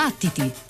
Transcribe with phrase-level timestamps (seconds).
[0.00, 0.69] Battiti!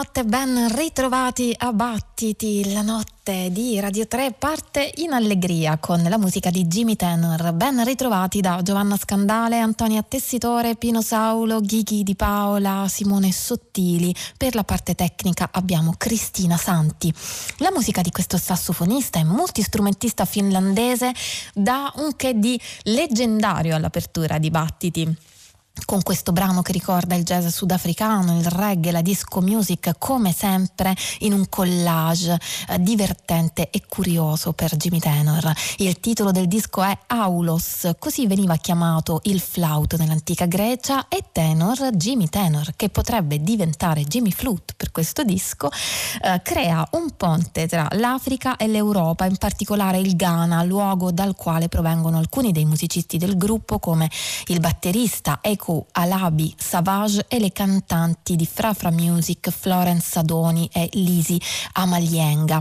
[0.00, 2.72] Buonanotte, ben ritrovati a Battiti.
[2.72, 7.52] La notte di Radio 3 parte in allegria con la musica di Jimmy Tenor.
[7.52, 14.14] Ben ritrovati da Giovanna Scandale, Antonia Tessitore, Pino Saulo, Ghighi Di Paola, Simone Sottili.
[14.38, 17.12] Per la parte tecnica abbiamo Cristina Santi.
[17.58, 21.12] La musica di questo sassofonista e multistrumentista finlandese
[21.52, 25.16] dà un che di leggendario all'apertura di Battiti
[25.84, 30.94] con questo brano che ricorda il jazz sudafricano, il reggae, la disco music, come sempre
[31.20, 32.38] in un collage
[32.68, 35.52] eh, divertente e curioso per Jimmy Tenor.
[35.78, 41.90] Il titolo del disco è Aulos, così veniva chiamato il flauto nell'antica Grecia e Tenor,
[41.92, 45.70] Jimmy Tenor, che potrebbe diventare Jimmy Flute per questo disco,
[46.22, 51.68] eh, crea un ponte tra l'Africa e l'Europa, in particolare il Ghana, luogo dal quale
[51.68, 54.10] provengono alcuni dei musicisti del gruppo come
[54.46, 60.68] il batterista Eko Marco Alabi Savage e le cantanti di Fra Fra Music, Florence Sadoni
[60.72, 61.40] e Lisi
[61.74, 62.60] Amalienga.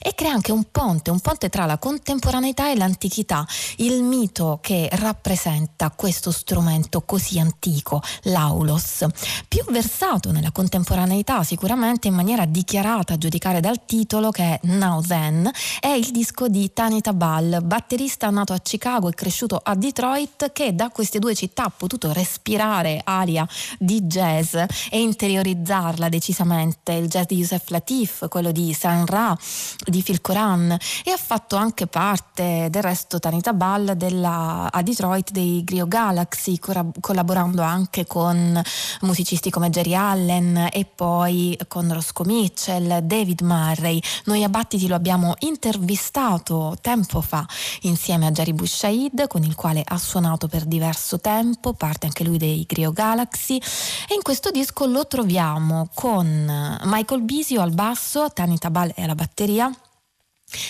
[0.00, 3.46] E crea anche un ponte, un ponte tra la contemporaneità e l'antichità,
[3.76, 9.06] il mito che rappresenta questo strumento così antico, l'aulos.
[9.46, 15.00] Più versato nella contemporaneità, sicuramente in maniera dichiarata a giudicare dal titolo che è Now
[15.02, 15.48] Then,
[15.80, 20.74] è il disco di Tani Tabal, batterista nato a Chicago e cresciuto a Detroit che
[20.74, 23.46] da queste due città ha potuto respirare respirare aria
[23.78, 29.36] di jazz e interiorizzarla decisamente, il jazz di Youssef Latif, quello di San Ra,
[29.84, 30.70] di Phil Coran
[31.04, 36.58] e ha fatto anche parte del resto Tanita Ball della, a Detroit dei Grio Galaxy,
[37.00, 38.60] collaborando anche con
[39.02, 44.00] musicisti come Jerry Allen e poi con Roscoe Mitchell, David Murray.
[44.24, 47.46] Noi a Battiti lo abbiamo intervistato tempo fa
[47.82, 52.37] insieme a Jerry Bushaid con il quale ha suonato per diverso tempo, parte anche lui
[52.38, 53.56] dei Grio Galaxy
[54.08, 59.70] e in questo disco lo troviamo con Michael Bisio al basso, Tani Tabal alla batteria,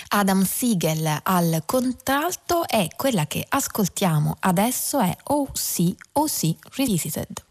[0.08, 7.44] Adam Siegel al contralto e quella che ascoltiamo adesso è OC OC Revisited.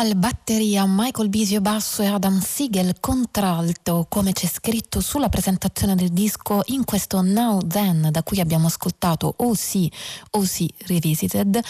[0.00, 6.08] Ball batteria, Michael Bisio basso e Adam Siegel contralto, come c'è scritto sulla presentazione del
[6.08, 9.88] disco in questo Now Then da cui abbiamo ascoltato OC,
[10.30, 11.60] OC Revisited.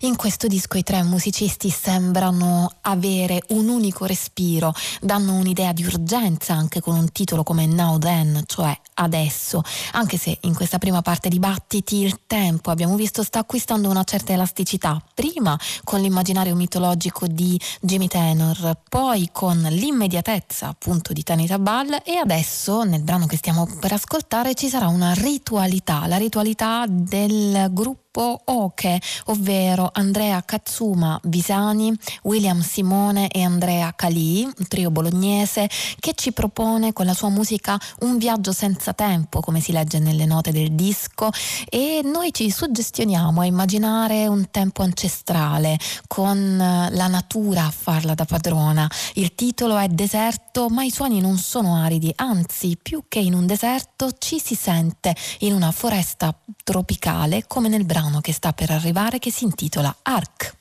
[0.00, 6.54] In questo disco i tre musicisti sembrano avere un unico respiro, danno un'idea di urgenza
[6.54, 9.62] anche con un titolo come Now Then, cioè adesso,
[9.92, 14.02] anche se in questa prima parte di battiti il tempo abbiamo visto sta acquistando una
[14.02, 21.58] certa elasticità, prima con l'immaginario mitologico di Jimmy Tenor, poi con l'immediatezza appunto di Tanita
[21.58, 22.00] Ball.
[22.04, 27.68] E adesso nel brano che stiamo per ascoltare ci sarà una ritualità, la ritualità del
[27.72, 35.68] gruppo gruppo Oke, ovvero Andrea Katsuma Visani, William Simone e Andrea Calì, un trio bolognese
[35.98, 40.24] che ci propone con la sua musica un viaggio senza tempo, come si legge nelle
[40.24, 41.30] note del disco,
[41.68, 48.24] e noi ci suggestioniamo a immaginare un tempo ancestrale con la natura a farla da
[48.24, 48.90] padrona.
[49.14, 53.46] Il titolo è Deserto, ma i suoni non sono aridi, anzi, più che in un
[53.46, 59.18] deserto ci si sente in una foresta tropicale come nel brano che sta per arrivare
[59.18, 60.56] che si intitola Arc.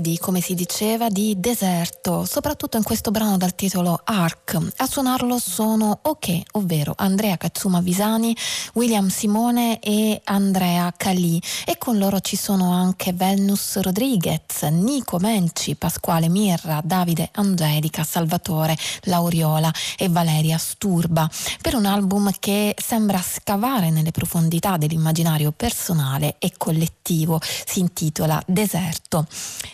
[0.00, 4.58] Aridi, come si diceva, di deserto, soprattutto in questo brano dal titolo Arc.
[4.76, 8.34] A suonarlo sono OK, ovvero Andrea Katsuma Visani,
[8.74, 11.40] William Simone e Andrea Calì.
[11.66, 18.76] E con loro ci sono anche Venus Rodriguez, Nico Menci, Pasquale Mirra, Davide Angelica, Salvatore
[19.02, 21.28] Lauriola e Valeria Sturba,
[21.60, 27.38] per un album che sembra scavare nelle profondità dell'immaginario personale e collettivo.
[27.42, 29.26] Si intitola deserto.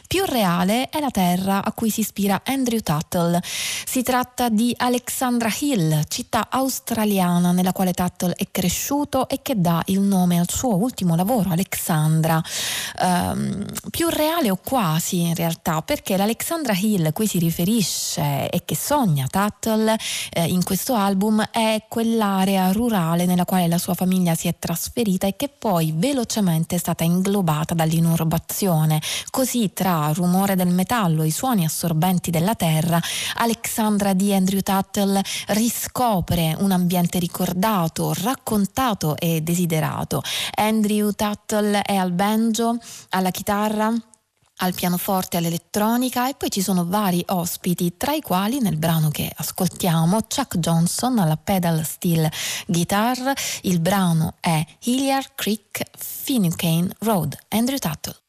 [0.07, 3.43] Più reale è la terra a cui si ispira Andrew Tuttle.
[3.43, 9.83] Si tratta di Alexandra Hill, città australiana nella quale Tuttle è cresciuto e che dà
[9.87, 12.41] il nome al suo ultimo lavoro, Alexandra.
[13.01, 18.63] Um, più reale o quasi in realtà, perché l'Alexandra Hill a cui si riferisce e
[18.65, 19.97] che sogna Tuttle
[20.31, 25.27] eh, in questo album è quell'area rurale nella quale la sua famiglia si è trasferita
[25.27, 29.01] e che poi velocemente è stata inglobata dall'inurbazione.
[29.31, 33.01] Così tra rumore del metallo, i suoni assorbenti della terra,
[33.37, 40.23] Alexandra di Andrew Tuttle riscopre un ambiente ricordato, raccontato e desiderato.
[40.55, 42.79] Andrew Tuttle è al banjo,
[43.11, 43.93] alla chitarra,
[44.61, 49.31] al pianoforte all'elettronica e poi ci sono vari ospiti, tra i quali nel brano che
[49.35, 52.31] ascoltiamo Chuck Johnson alla pedal steel
[52.67, 53.33] guitar.
[53.63, 58.26] Il brano è Hilliard Creek Finucane Road, Andrew Tuttle.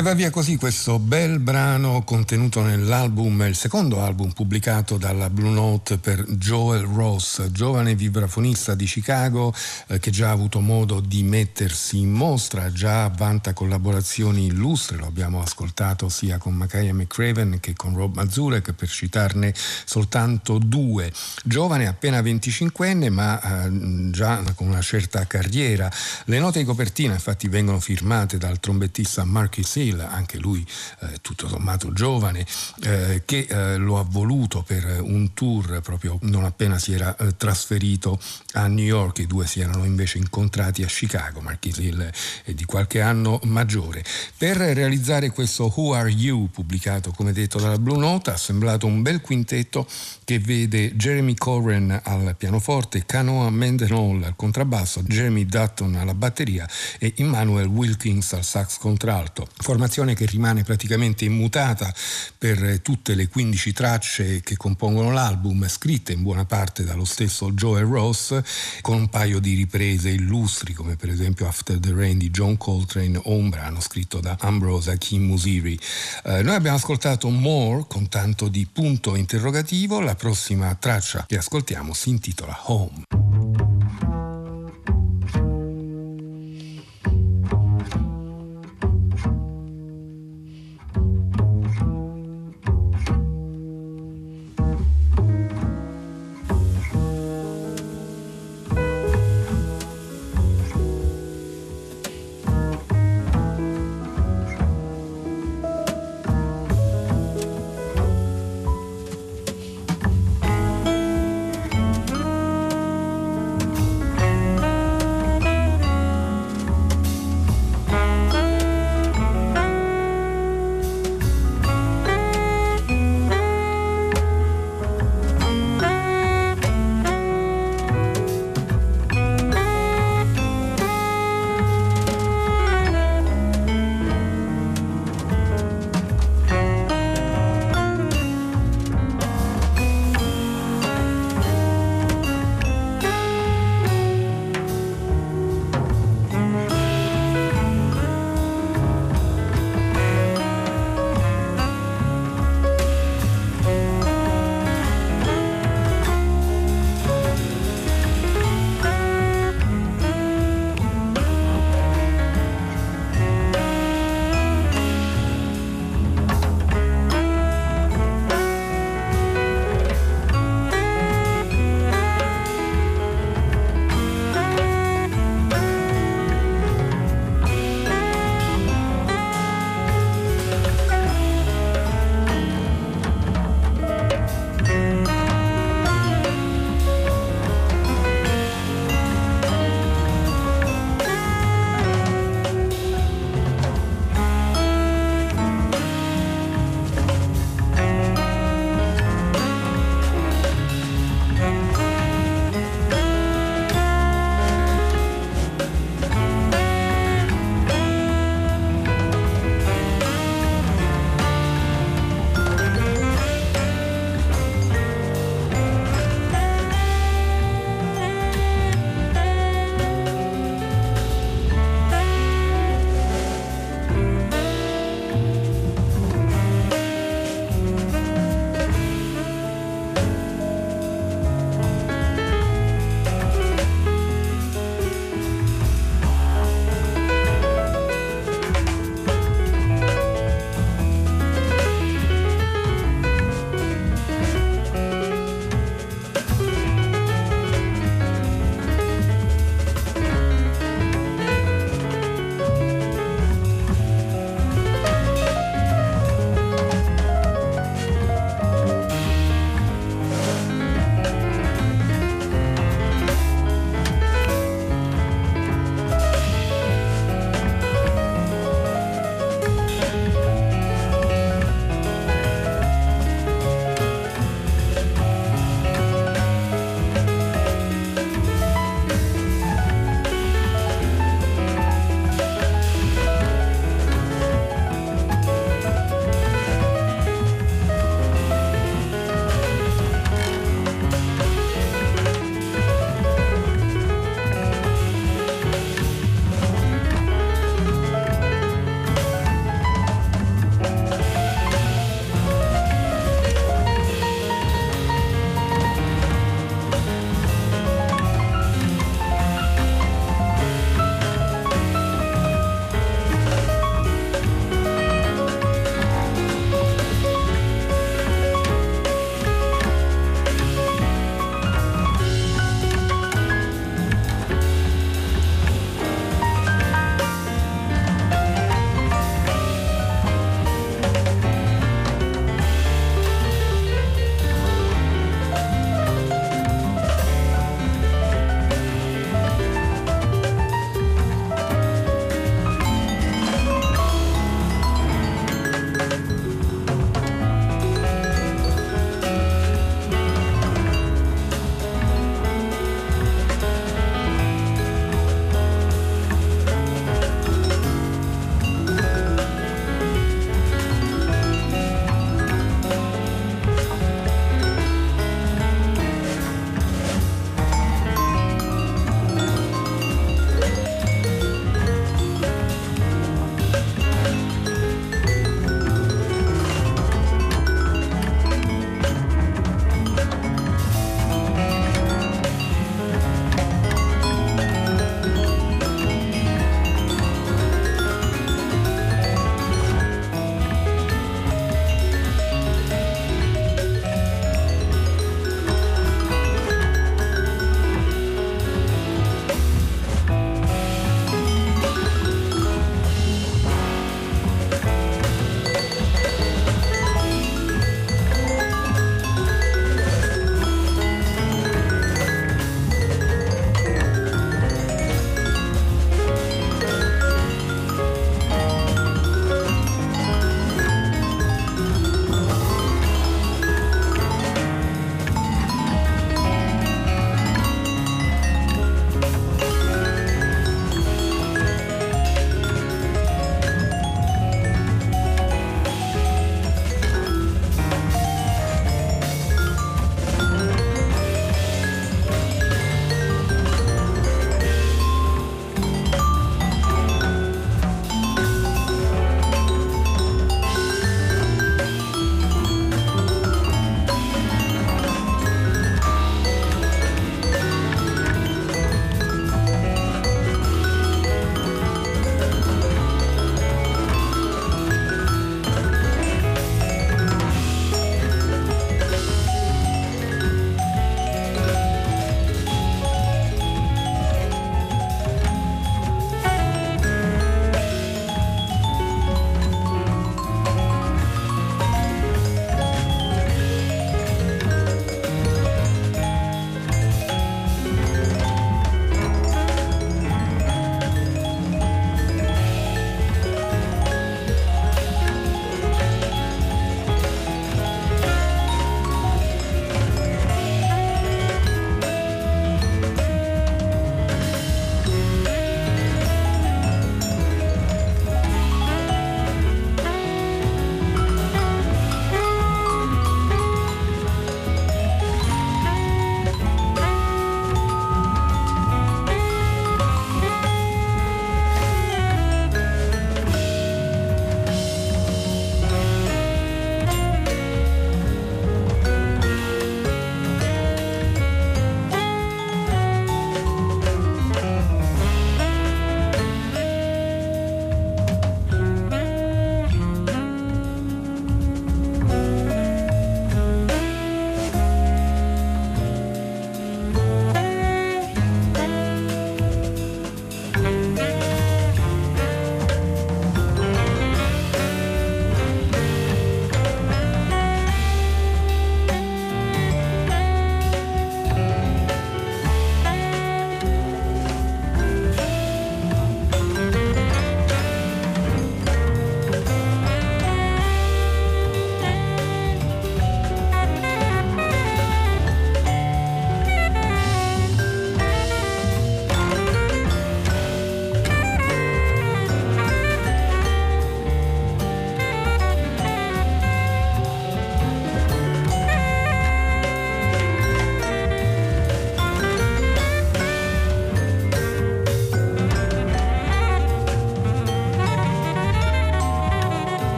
[0.00, 5.50] E va via così questo bel brano contenuto nell'album, il secondo album pubblicato dalla Blue
[5.50, 9.52] Note per Joel Ross, giovane vibrafonista di Chicago
[9.88, 15.04] eh, che già ha avuto modo di mettersi in mostra, già vanta collaborazioni illustri, lo
[15.04, 19.52] abbiamo ascoltato sia con Makaya McCraven che con Rob Mazurek per citarne
[19.84, 21.12] soltanto due.
[21.44, 25.92] Giovane appena 25enne ma eh, già con una certa carriera.
[26.24, 30.64] Le note di copertina infatti vengono firmate dal trombettista Marcus Hill, anche lui
[31.00, 32.46] eh, tutto sommato giovane,
[32.82, 37.36] eh, che eh, lo ha voluto per un tour proprio non appena si era eh,
[37.36, 38.18] trasferito
[38.52, 42.10] a New York, i due si erano invece incontrati a Chicago, Marquis Hill
[42.44, 44.04] è di qualche anno maggiore.
[44.36, 49.02] Per realizzare questo Who Are You, pubblicato come detto dalla Blue Note, ha assemblato un
[49.02, 49.86] bel quintetto
[50.24, 57.14] che vede Jeremy Corren al pianoforte, Canoa Mendenhall al contrabbasso, Jeremy Dutton alla batteria e
[57.16, 59.48] Emmanuel Wilkins al sax contralto
[59.80, 61.92] formazione che rimane praticamente immutata
[62.36, 67.80] per tutte le 15 tracce che compongono l'album, scritte in buona parte dallo stesso Joe
[67.80, 68.38] Ross,
[68.82, 73.18] con un paio di riprese illustri come per esempio After the Rain di John Coltrane
[73.24, 75.78] o un brano scritto da Ambrosa Kim Musiri.
[76.24, 81.94] Eh, noi abbiamo ascoltato More con tanto di punto interrogativo, la prossima traccia che ascoltiamo
[81.94, 84.29] si intitola Home.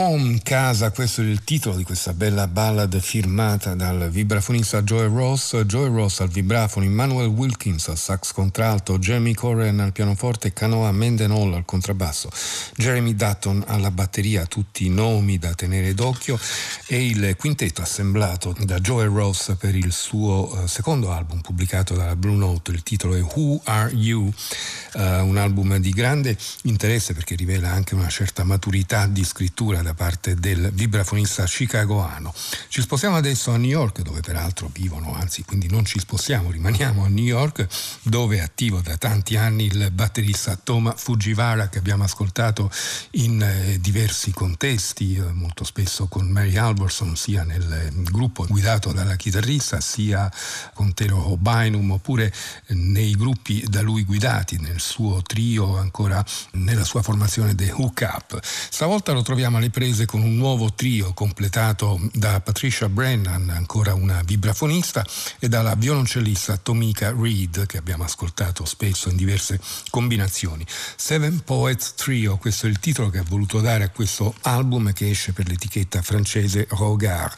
[0.00, 5.60] Home, Casa, questo è il titolo di questa bella ballad firmata dal vibrafonista Joe Ross,
[5.64, 11.52] Joe Ross al vibrafono, Emmanuel Wilkins al sax contralto, Jeremy Corren al pianoforte, Canoa Mendenhall
[11.52, 12.30] al contrabbasso,
[12.76, 16.38] Jeremy Dutton alla batteria, tutti nomi da tenere d'occhio
[16.86, 22.14] e il quintetto assemblato da Joe Ross per il suo uh, secondo album pubblicato dalla
[22.14, 24.32] Blue Note, il titolo è Who Are You?
[24.94, 29.94] Uh, un album di grande interesse perché rivela anche una certa maturità di scrittura da
[29.94, 32.34] parte del vibrafonista chicagoano.
[32.68, 37.04] Ci spostiamo adesso a New York, dove peraltro vivono, anzi quindi non ci spostiamo, rimaniamo
[37.04, 37.66] a New York,
[38.02, 42.70] dove è attivo da tanti anni il batterista Toma Fujiwara che abbiamo ascoltato
[43.12, 48.92] in eh, diversi contesti, eh, molto spesso con Mary Alverson, sia nel eh, gruppo guidato
[48.92, 50.30] dalla chitarrista, sia
[50.74, 52.32] con Tero Bynum, oppure
[52.68, 56.22] nei gruppi da lui guidati, nel suo trio, ancora
[56.52, 58.38] nella sua formazione The Hook Up.
[58.42, 64.22] Stavolta lo troviamo alle prese con un nuovo trio completato da Patricia Brennan, ancora una
[64.24, 65.06] vibrafonista,
[65.38, 69.60] e dalla violoncellista Tomika Reed, che abbiamo ascoltato spesso in diverse
[69.90, 70.66] combinazioni.
[70.96, 75.10] Seven Poets Trio, questo è il titolo che ha voluto dare a questo album che
[75.10, 77.36] esce per l'etichetta francese Regard.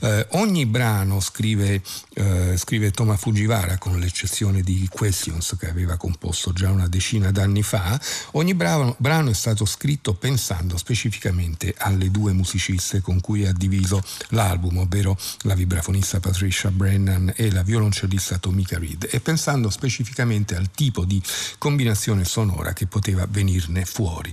[0.00, 1.82] Eh, ogni brano, scrive,
[2.14, 7.62] eh, scrive Thomas Fujiwara, con l'eccezione di Questions che aveva composto già una decina d'anni
[7.62, 13.52] fa, ogni brano, brano è stato scritto pensando specificamente alle due musiciste con cui ha
[13.52, 20.56] diviso l'album, ovvero la vibrafonista Patricia Brennan e la violoncellista Tomika Reed, e pensando specificamente
[20.56, 21.20] al tipo di
[21.58, 24.32] combinazione sonora che poteva venirne fuori.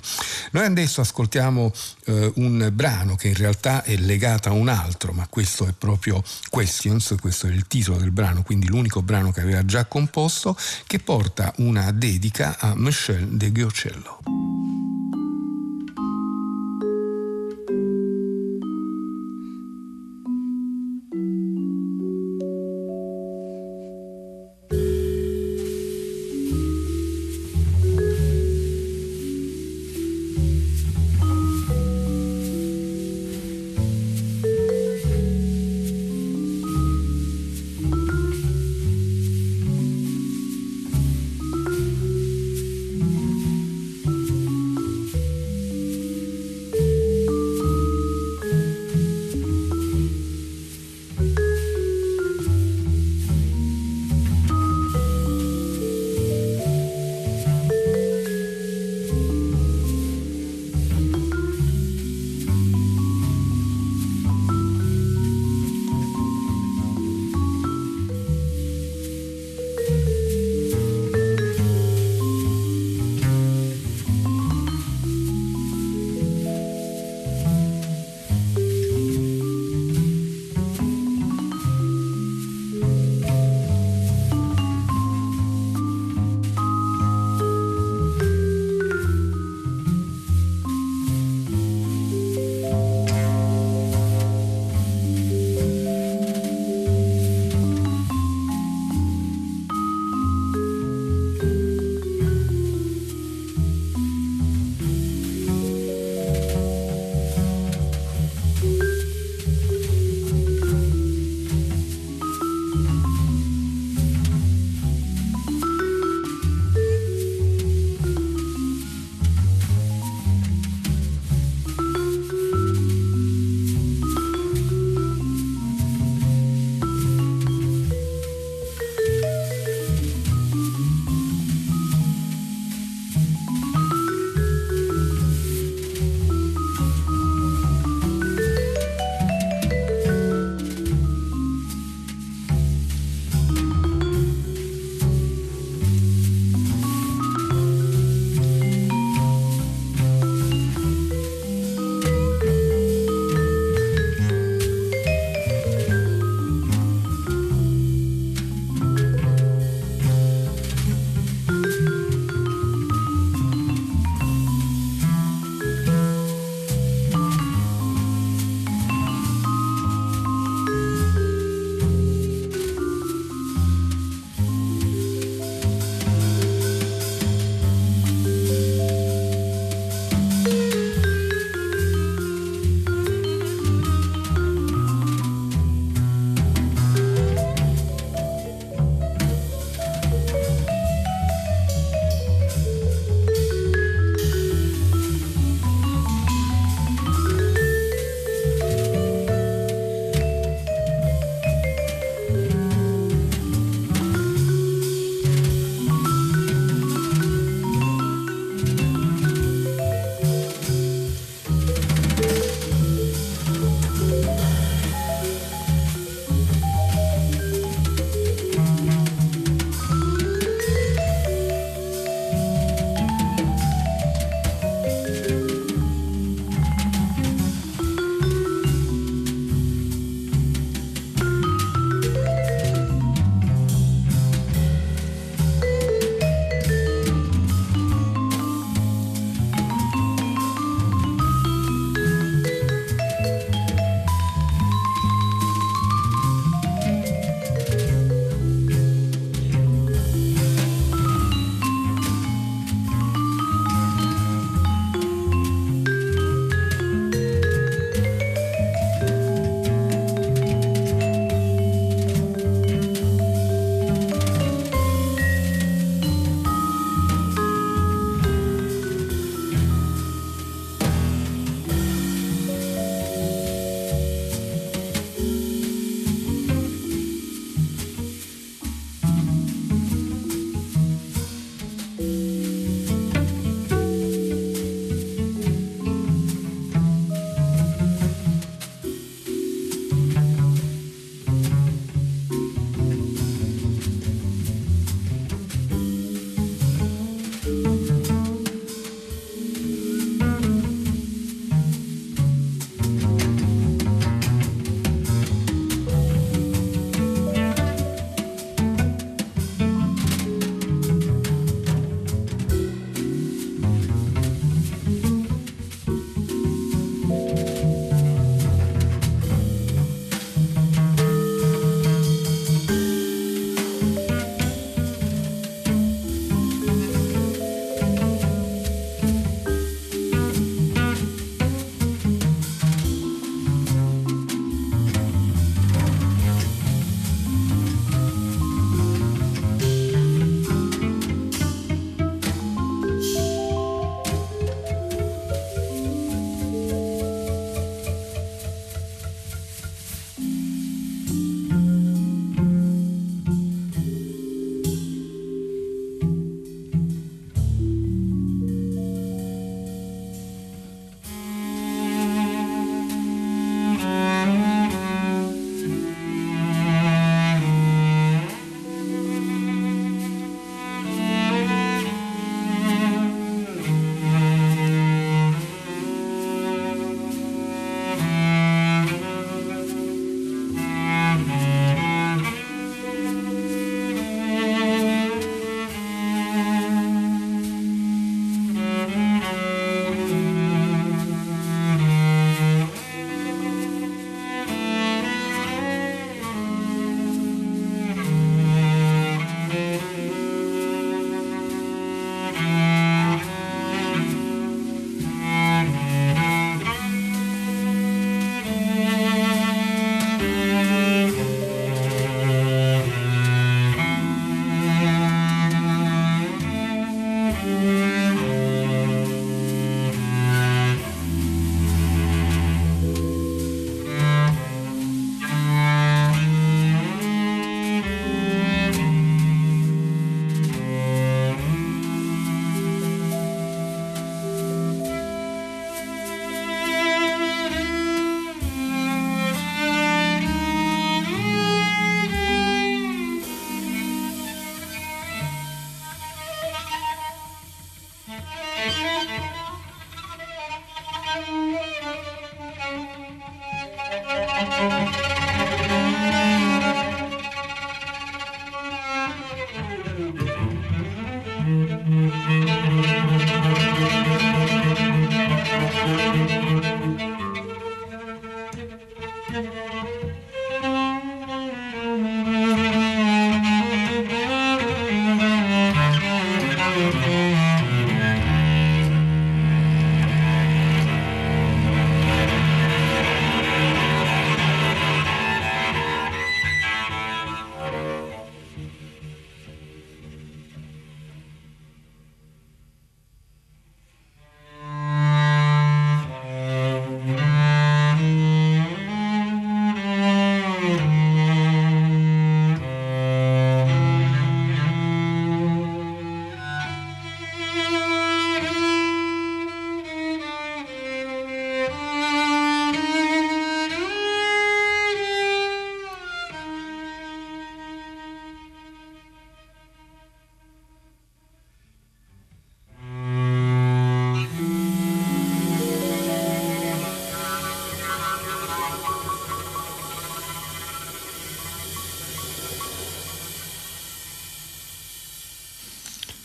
[0.51, 1.71] Noi adesso ascoltiamo
[2.05, 6.23] eh, un brano che in realtà è legato a un altro, ma questo è proprio
[6.49, 10.99] Questions, questo è il titolo del brano, quindi l'unico brano che aveva già composto, che
[10.99, 14.19] porta una dedica a Michel de Giocello.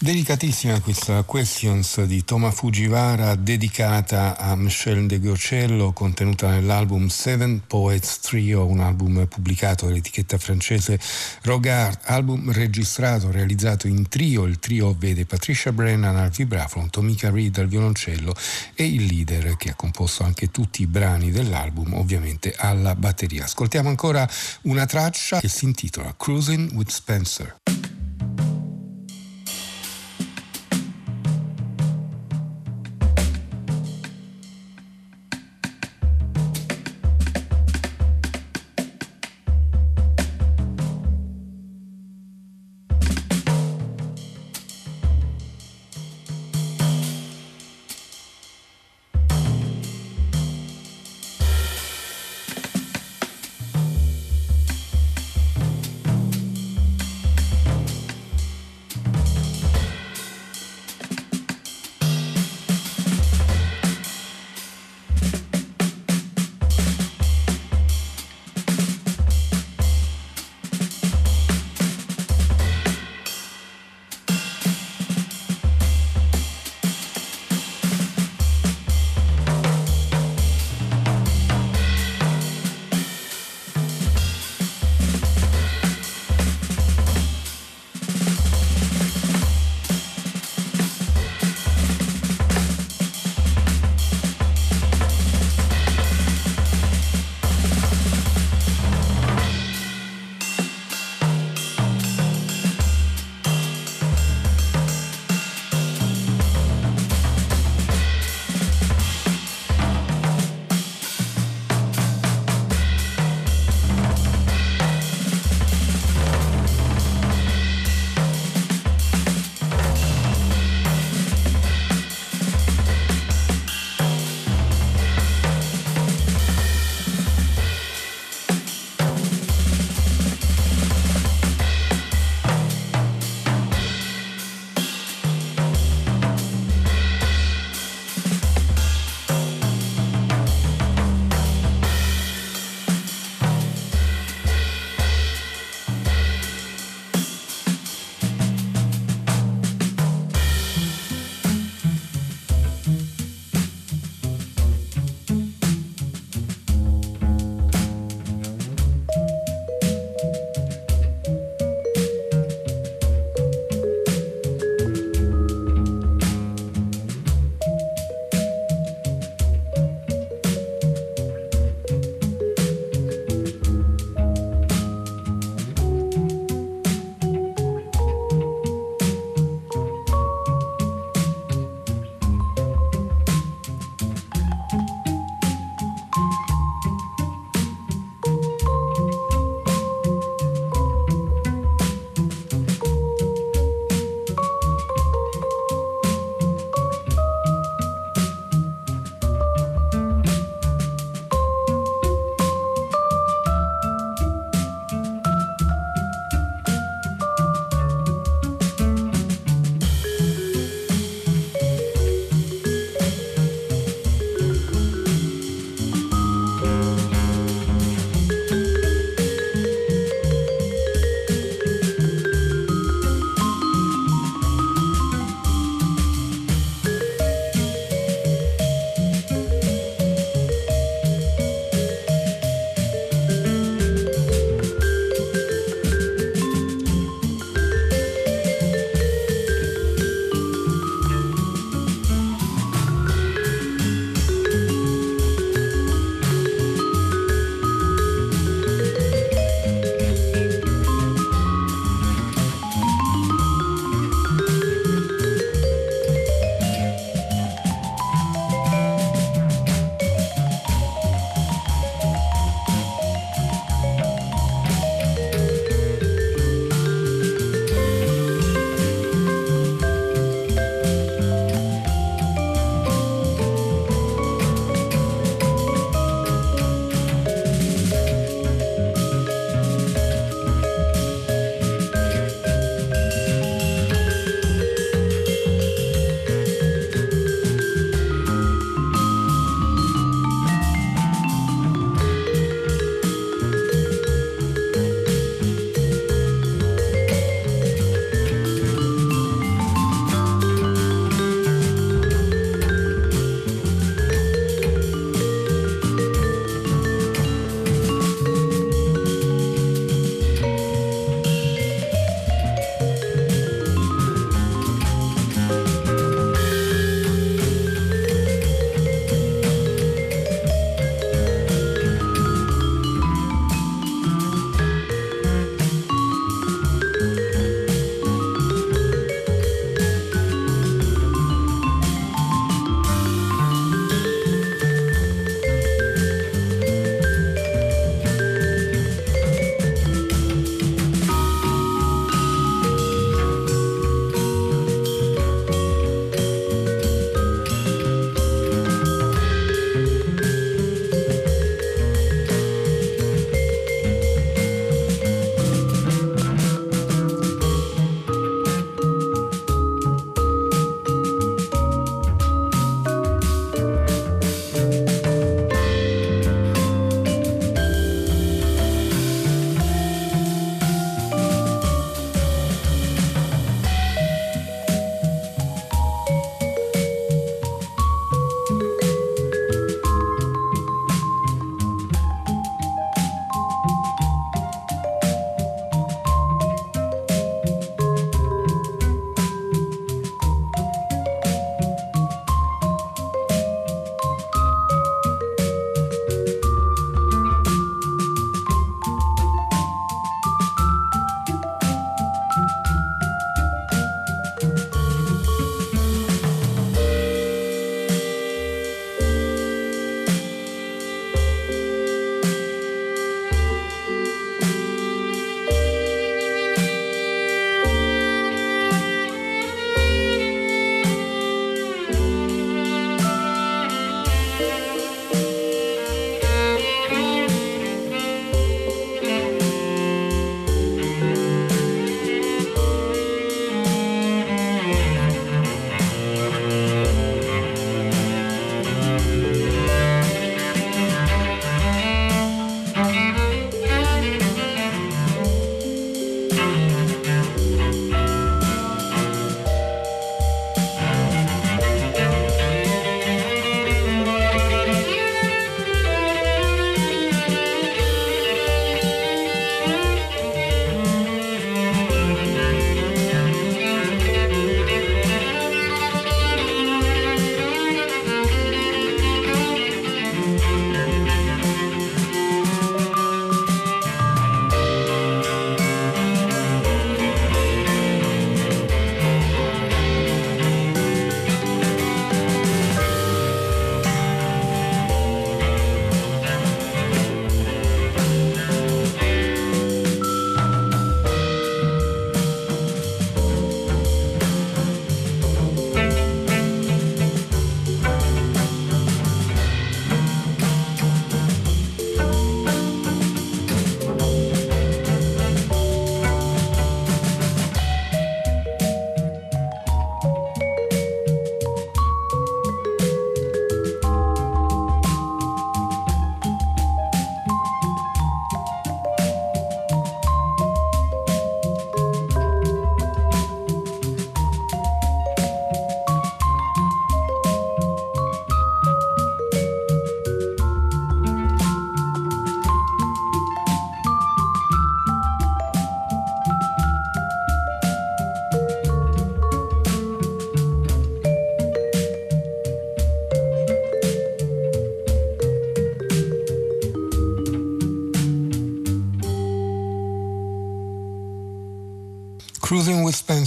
[0.05, 8.21] Delicatissima questa Questions di Toma Fujiwara dedicata a Michel de Giocello contenuta nell'album Seven Poets
[8.21, 11.01] Trio, un album pubblicato dall'etichetta francese
[11.45, 17.57] Rogard, album registrato, realizzato in trio, il trio vede Patricia Brennan al vibrafono, Tomika Reed
[17.57, 18.35] al violoncello
[18.75, 23.45] e il leader che ha composto anche tutti i brani dell'album ovviamente alla batteria.
[23.45, 24.29] Ascoltiamo ancora
[24.65, 27.63] una traccia che si intitola Cruising with Spencer.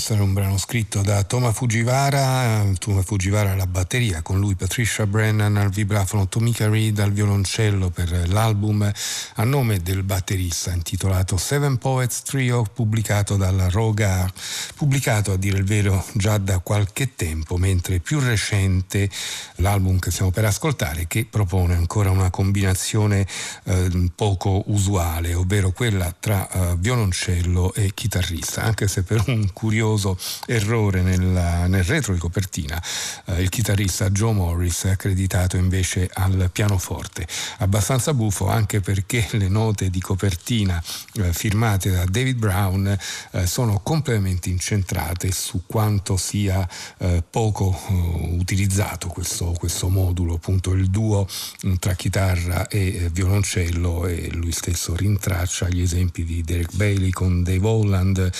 [0.07, 5.05] With Spencer, un brano scritto da Toma Fujiwara, Toma Fujiwara alla batteria, con lui Patricia
[5.05, 8.89] Brennan al vibrafono, Tomika Reed al violoncello per l'album
[9.35, 14.31] a nome del batterista intitolato Seven Poets Trio, pubblicato dalla Roga,
[14.75, 19.09] pubblicato a dire il vero già da qualche tempo, mentre più recente
[19.55, 23.27] l'album che stiamo per ascoltare che propone ancora una combinazione
[23.65, 29.96] eh, poco usuale, ovvero quella tra eh, violoncello e chitarrista, anche se per un curioso
[30.45, 32.81] errore nella, nel retro di copertina.
[33.25, 37.27] Eh, il chitarrista Joe Morris è accreditato invece al pianoforte.
[37.59, 40.81] Abbastanza buffo anche perché le note di copertina
[41.13, 42.97] eh, firmate da David Brown
[43.31, 46.67] eh, sono completamente incentrate su quanto sia
[46.97, 51.27] eh, poco eh, utilizzato questo, questo, modulo, appunto il duo
[51.65, 57.09] mm, tra chitarra e eh, violoncello e lui stesso rintraccia gli esempi di Derek Bailey
[57.11, 58.31] con Dave Holland,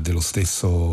[0.00, 0.85] dello stesso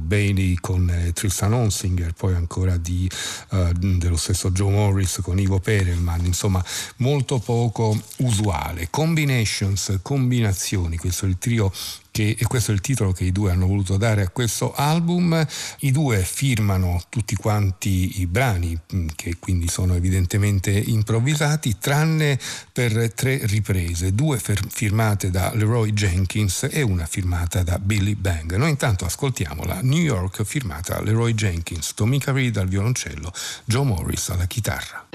[0.00, 3.08] Bailey con eh, Tristan Onsinger, poi ancora di,
[3.50, 6.64] uh, dello stesso Joe Morris con Ivo Perelman, insomma
[6.96, 8.88] molto poco usuale.
[8.90, 11.72] Combinations, combinazioni, questo è il trio
[12.10, 15.46] che, e questo è il titolo che i due hanno voluto dare a questo album.
[15.80, 22.38] I due firmano tutti quanti i brani, mm, che quindi sono evidentemente improvvisati, tranne
[22.72, 28.56] per tre riprese, due firmate da Leroy Jenkins e una firmata da Billy Bang.
[28.56, 33.32] Noi intanto ascoltiamo la New York firmata Leroy Jenkins, Tomika Reed al violoncello,
[33.64, 35.06] Joe Morris alla chitarra.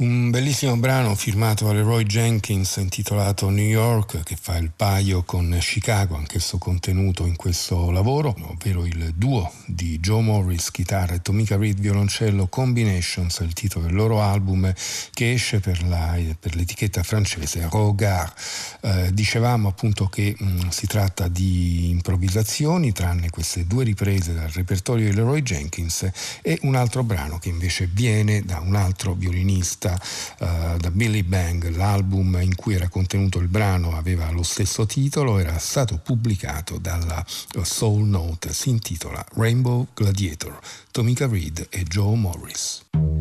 [0.00, 5.54] Un bellissimo brano firmato da Leroy Jenkins intitolato New York che fa il paio con
[5.60, 11.58] Chicago, anch'esso contenuto in questo lavoro, ovvero il duo di Joe Morris chitarra e Tomica
[11.58, 14.72] Reed violoncello Combinations, il titolo del loro album
[15.12, 18.32] che esce per, la, per l'etichetta francese Regard.
[18.80, 24.48] Eh, dicevamo appunto che mh, mm, si tratta di improvvisazioni, tranne queste due riprese dal
[24.48, 26.10] repertorio di Leroy Jenkins
[26.40, 31.68] e un altro brano che invece viene da un altro violinista uh, da Billy Bang,
[31.76, 37.24] l'album in cui era contenuto il brano aveva lo stesso titolo, era stato pubblicato dalla
[37.62, 40.58] Soul Note, si intitola Rainbow Gladiator,
[40.90, 43.19] Tomika Reed e Joe Morris.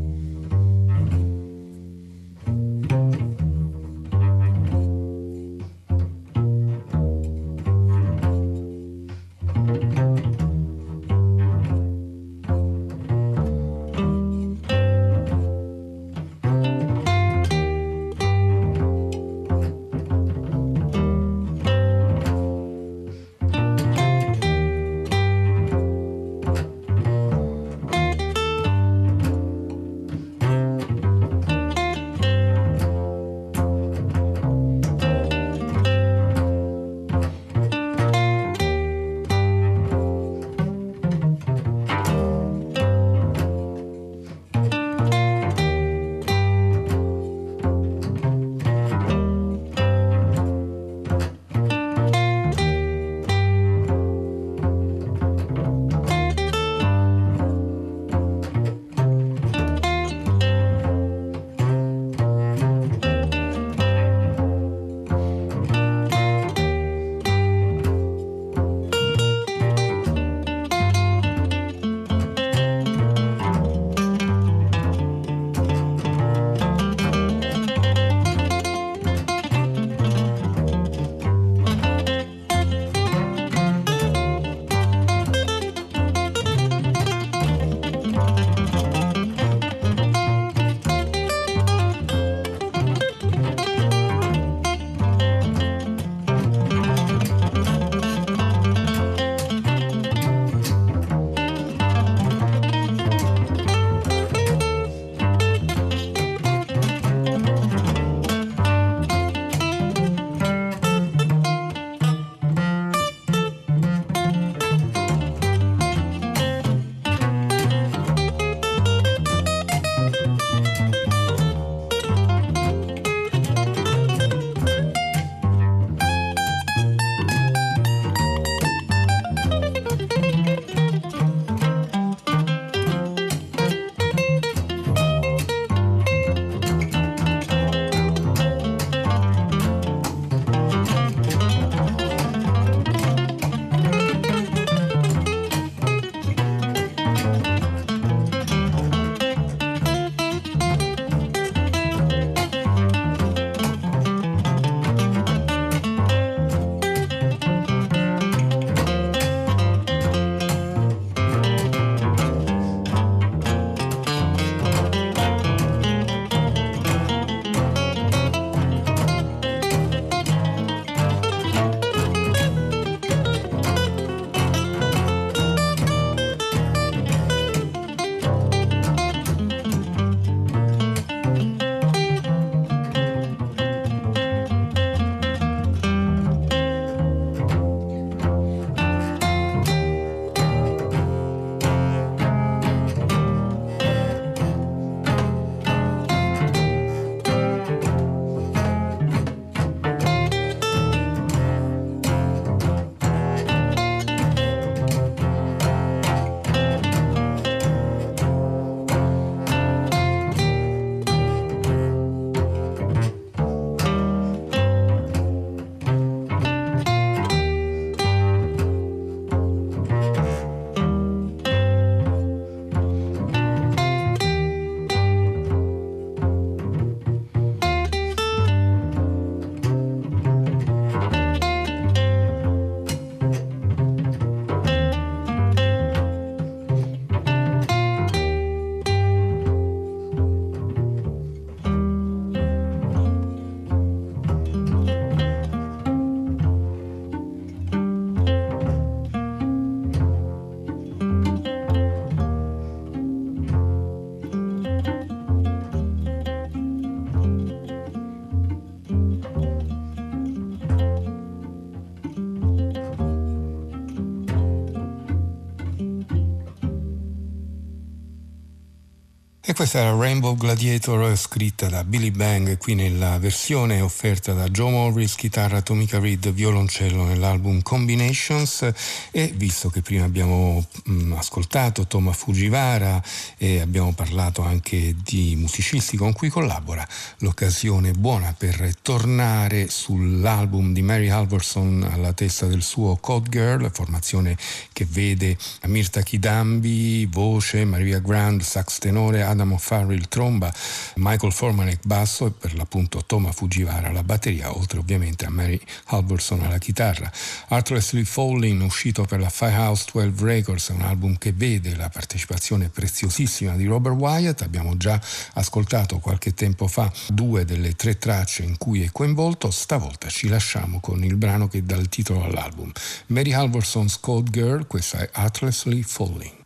[269.50, 274.70] E questa era Rainbow Gladiator scritta da Billy Bang qui nella versione offerta da Joe
[274.70, 278.70] Morris, chitarra Tomica Reed, violoncello nell'album Combinations.
[279.10, 283.02] E visto che prima abbiamo mh, mm, ascoltato Toma Fujiwara
[283.38, 290.84] e abbiamo parlato anche di musicisti con cui collabora, l'occasione buona per tornare sull'album di
[290.84, 294.38] Mary Halvorson alla testa del suo Code Girl, formazione
[294.72, 300.54] che vede Amirta Kidambi, voce, Maria Grand, sax tenore, O'Farrill tromba,
[300.96, 306.42] Michael Formanek basso e per l'appunto Toma Fujiwara alla batteria, oltre ovviamente a Mary Halvorson
[306.42, 307.12] alla chitarra.
[307.48, 312.70] Artlessly Falling, uscito per la Firehouse 12 Records, è un album che vede la partecipazione
[312.70, 314.42] preziosissima di Robert Wyatt.
[314.42, 315.00] Abbiamo già
[315.34, 319.52] ascoltato qualche tempo fa due delle tre tracce in cui è coinvolto.
[319.52, 322.72] Stavolta ci lasciamo con il brano che dà il titolo all'album.
[323.08, 326.38] Mary Halvorson's Code Girl, questa è Artlessly Falling.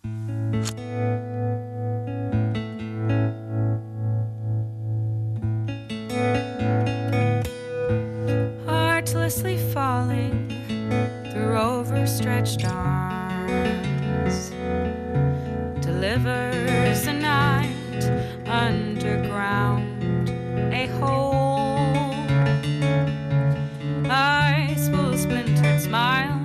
[9.33, 10.47] Heartlessly falling
[11.31, 14.51] through overstretched arms,
[15.83, 18.03] delivers a night
[18.45, 20.29] underground,
[20.71, 22.13] a hole.
[24.07, 26.42] Ice will splintered smiles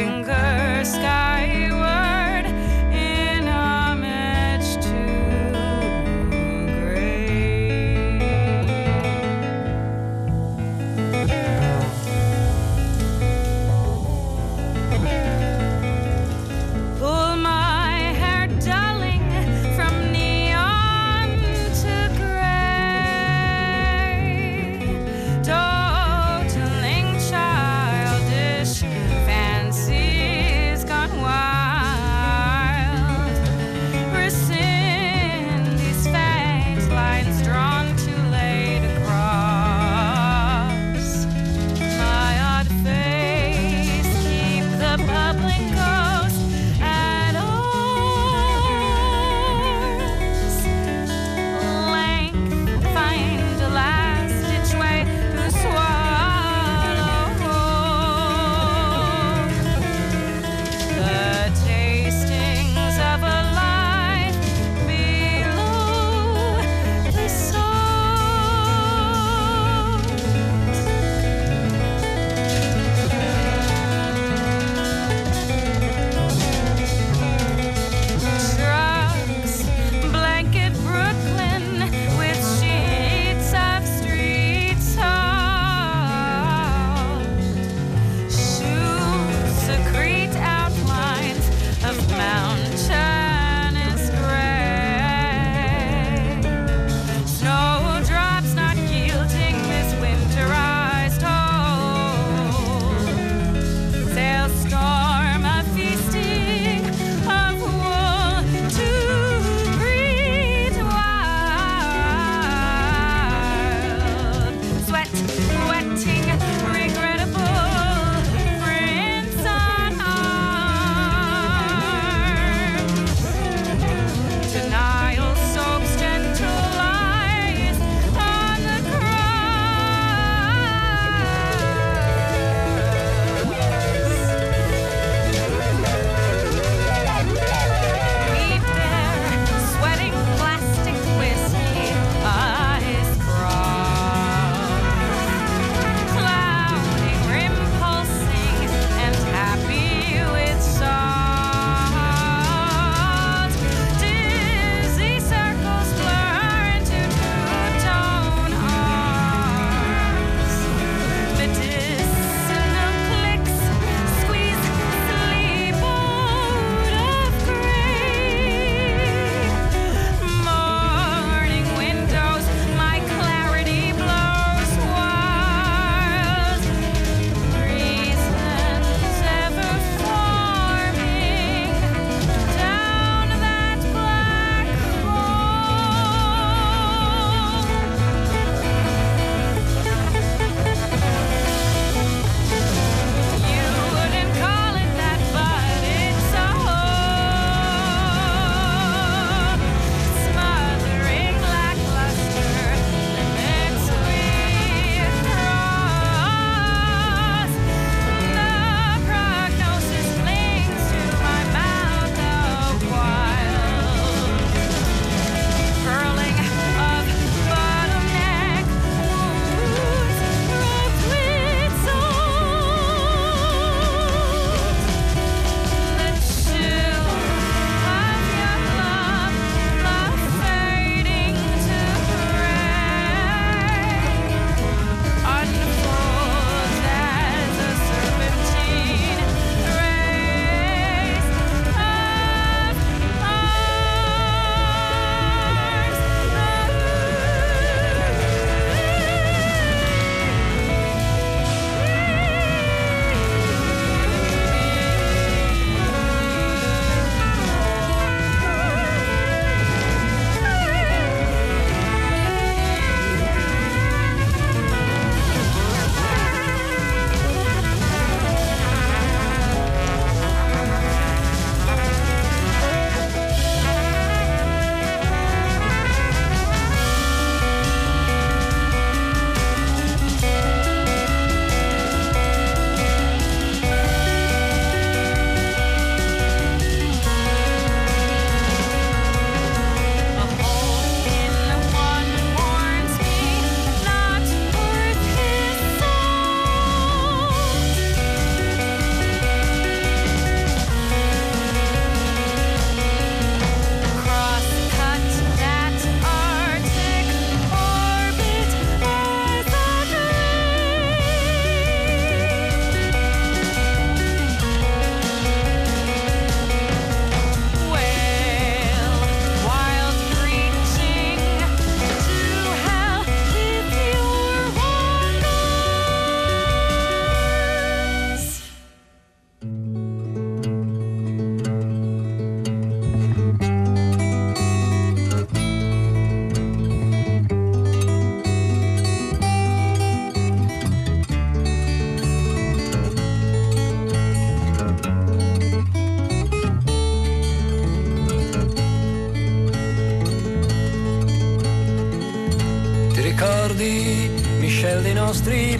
[0.00, 0.69] linger.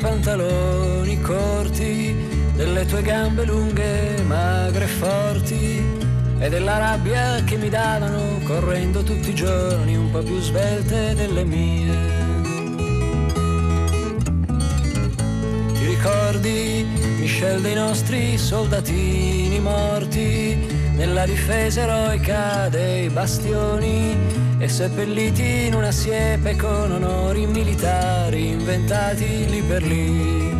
[0.00, 2.14] Pantaloni corti,
[2.54, 5.84] delle tue gambe lunghe, magre e forti,
[6.38, 11.44] e della rabbia che mi davano correndo tutti i giorni un po' più svelte delle
[11.44, 11.94] mie.
[15.74, 16.86] Ti ricordi,
[17.18, 20.78] Michel, dei nostri soldatini morti?
[21.00, 24.14] nella difesa eroica dei bastioni
[24.60, 30.54] e seppelliti in una siepe con onori militari inventati lì per lì.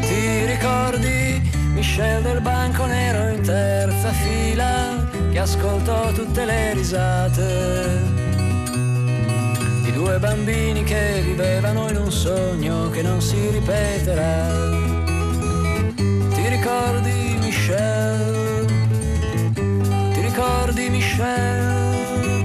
[0.00, 8.00] Ti ricordi Michel del banco nero in terza fila che ascoltò tutte le risate?
[9.84, 15.01] Di due bambini che vivevano in un sogno che non si ripeterà
[21.12, 22.44] Michel?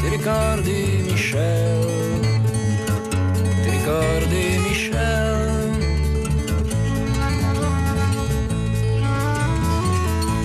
[0.00, 2.20] Ti ricordi Michel?
[3.62, 5.78] Ti ricordi Michel?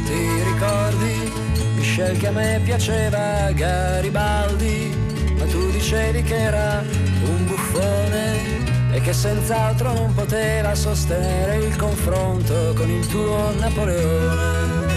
[0.06, 1.32] Ti ricordi
[1.76, 4.98] Michel che a me piaceva Garibaldi,
[5.38, 6.84] ma tu dicevi che era
[7.24, 14.95] un buffone e che senz'altro non poteva sostenere il confronto con il tuo Napoleone.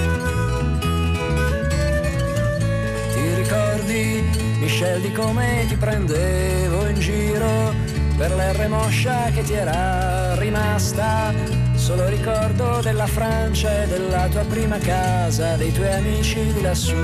[4.79, 7.75] Di come ti prendevo in giro
[8.17, 11.33] per l'R moscia che ti era rimasta?
[11.75, 16.95] Solo ricordo della Francia e della tua prima casa, dei tuoi amici di lassù.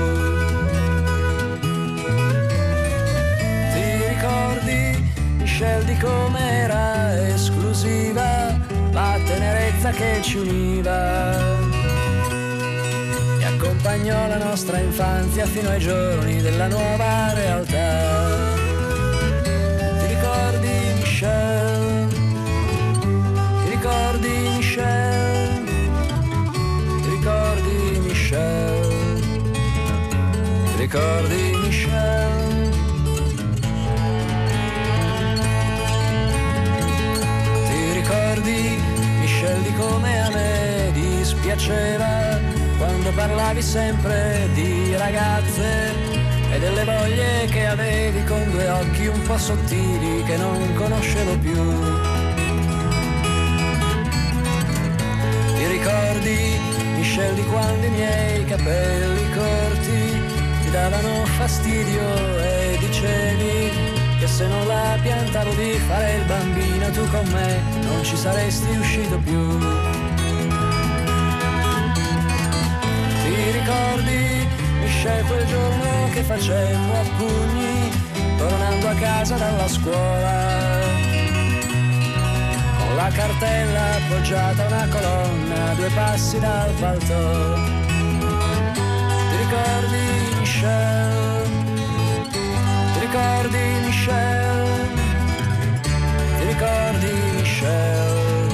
[5.55, 8.59] Michel di com'era esclusiva
[8.91, 11.64] la tenerezza che ci univa
[13.85, 18.53] accompagnò la nostra infanzia fino ai giorni della nuova realtà.
[19.99, 22.07] Ti ricordi Michel?
[23.61, 25.63] Ti ricordi Michel?
[27.01, 29.21] Ti ricordi Michel?
[30.65, 32.43] Ti ricordi Michel?
[37.93, 38.77] ricordi,
[39.19, 42.34] Michel, di come a me dispiaceva
[43.05, 45.93] quando parlavi sempre di ragazze
[46.51, 51.53] e delle voglie che avevi con due occhi un po' sottili che non conoscevo più.
[55.55, 56.59] Ti ricordi,
[56.97, 60.21] Michel, di quando i miei capelli corti
[60.63, 63.71] ti davano fastidio e dicevi
[64.19, 68.75] che se non la piantavo di fare il bambino tu con me non ci saresti
[68.77, 69.84] uscito più.
[73.35, 74.47] Ti ricordi,
[74.79, 77.91] Michel, quel giorno che facemmo a pugni,
[78.37, 80.79] tornando a casa dalla scuola?
[82.79, 87.59] Con la cartella appoggiata a una colonna, a due passi dal palto.
[89.29, 91.15] Ti ricordi, Michel?
[93.15, 94.89] ricordi Michel?
[96.37, 98.47] Ti ricordi Michel?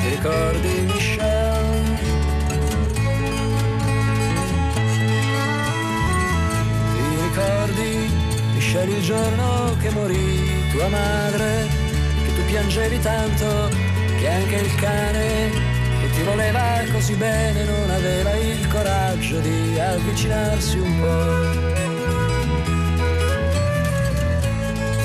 [0.00, 1.03] Ti ricordi Michel?
[8.74, 11.68] Michel il giorno che morì tua madre?
[12.24, 13.70] Che tu piangevi tanto
[14.18, 15.50] che anche il cane
[16.00, 21.62] che ti voleva così bene non aveva il coraggio di avvicinarsi un po'.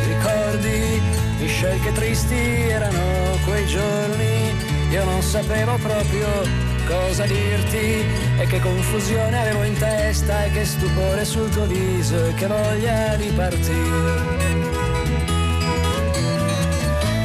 [0.08, 1.02] ricordi,
[1.38, 2.36] Michel che tristi
[2.70, 4.52] erano quei giorni,
[4.90, 6.59] io non sapevo proprio
[6.90, 8.04] cosa dirti
[8.40, 13.16] e che confusione avevo in testa e che stupore sul tuo viso e che voglia
[13.16, 14.48] di partire.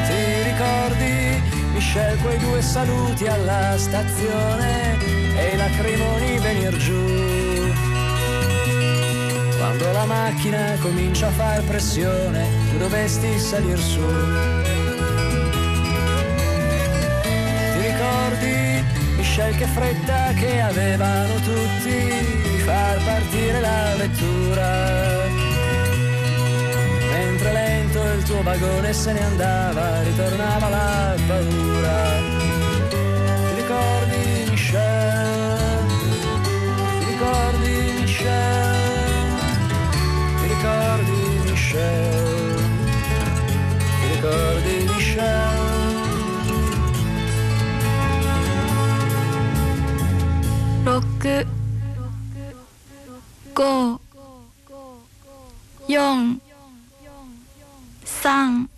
[0.07, 1.43] Ti ricordi,
[1.73, 4.99] Michel, quei due saluti alla stazione
[5.36, 7.73] e i lacrimoni venir giù?
[9.57, 14.74] Quando la macchina comincia a far pressione, tu dovresti salir su.
[19.36, 25.24] Michel, che fretta che avevano tutti far partire la vettura?
[27.11, 32.12] Mentre lento il tuo vagone se ne andava, ritornava la paura.
[32.89, 35.86] Ti ricordi, Michel?
[37.01, 38.77] Ti ricordi, Michel?
[40.47, 42.34] ricordi Michel?
[51.25, 51.47] く
[53.55, 53.99] 五
[55.89, 56.41] 四
[58.05, 58.69] 三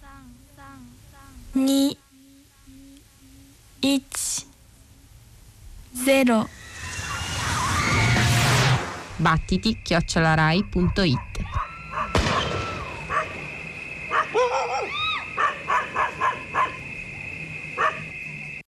[1.57, 1.99] 二
[3.83, 4.47] 一
[5.93, 6.47] ゼロ
[9.21, 10.67] バッティティッキョッチョラライ .it